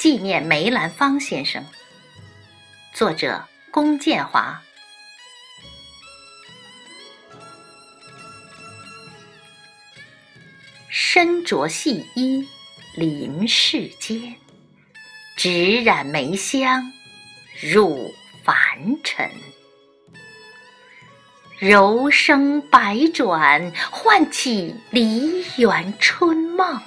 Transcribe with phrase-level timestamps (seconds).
[0.00, 1.62] 纪念梅兰芳先生。
[2.94, 4.62] 作者：龚建华。
[10.88, 12.48] 身着细衣
[12.96, 14.36] 临世间，
[15.36, 16.90] 只染梅香
[17.60, 18.10] 入
[18.42, 18.56] 凡
[19.04, 19.30] 尘。
[21.58, 26.80] 柔声百转，唤起梨园春梦。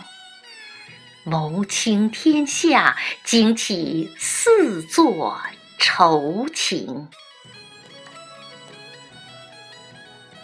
[1.25, 5.39] 眸倾天下，惊起四座
[5.77, 7.07] 愁情。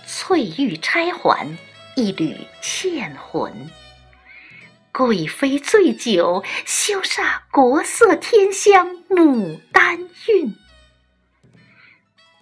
[0.05, 1.57] 翠玉钗环，
[1.95, 3.69] 一缕倩魂。
[4.93, 10.55] 贵妃醉酒，羞煞国色天香牡丹韵。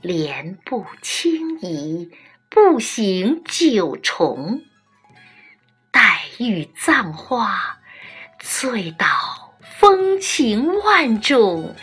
[0.01, 2.11] 莲步轻移，
[2.49, 4.61] 步行九重。
[5.91, 7.79] 黛玉葬花，
[8.49, 9.05] 醉倒
[9.77, 11.75] 风情万种，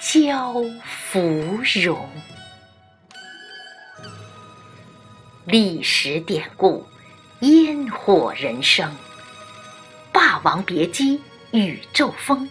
[0.00, 1.20] 娇芙
[1.74, 2.08] 蓉。
[5.44, 6.86] 历史典故，
[7.40, 8.88] 烟火人生，
[10.12, 11.18] 《霸王别姬》
[11.50, 12.48] 宇宙风，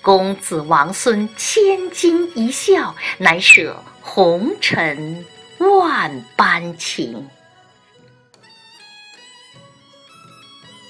[0.00, 3.82] 公子王孙千金一笑，难舍。
[4.02, 5.26] 红尘
[5.58, 7.28] 万般情，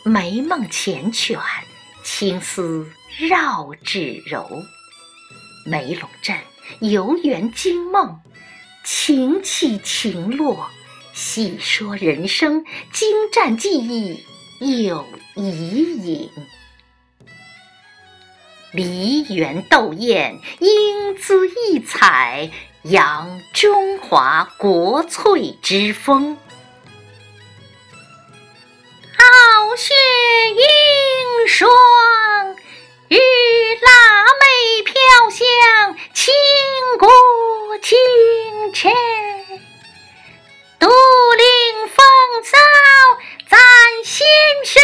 [0.04, 1.38] 梅梦缱绻，
[2.02, 4.62] 青丝绕指柔。
[5.66, 6.36] 梅陇镇
[6.80, 8.20] 游园惊梦，
[8.84, 10.70] 情起情落，
[11.12, 14.24] 细说人生，精湛技艺
[14.84, 16.30] 有遗影。
[18.72, 22.50] 梨园斗艳，英姿异彩。
[22.84, 26.38] 扬中华国粹之风，
[29.18, 29.92] 傲雪
[30.48, 30.62] 迎
[31.52, 31.68] 霜，
[33.08, 34.94] 玉腊梅飘
[35.30, 36.32] 香，倾
[36.96, 37.08] 国
[37.82, 37.98] 倾
[38.72, 38.92] 城。
[40.78, 41.98] 独领风
[42.44, 42.56] 骚
[43.48, 43.58] 赞
[44.04, 44.24] 先
[44.64, 44.80] 生，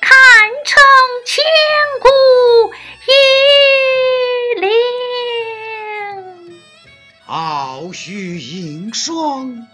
[0.00, 0.82] 堪称
[1.24, 1.44] 千
[2.02, 2.10] 古。
[7.28, 9.68] 傲雪迎霜，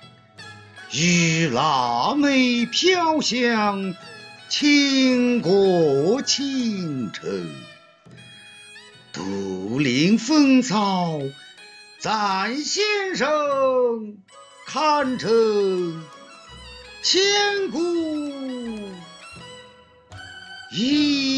[0.93, 3.95] 玉腊梅飘香，
[4.49, 7.51] 倾国倾城。
[9.13, 11.21] 独领风骚
[11.99, 14.17] 赞先生，
[14.67, 16.03] 堪称
[17.03, 17.79] 千古
[20.73, 21.36] 一。